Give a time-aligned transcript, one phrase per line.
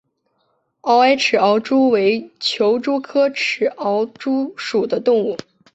[0.81, 5.37] 螯埃齿螯蛛为球蛛科齿螯蛛属的动物。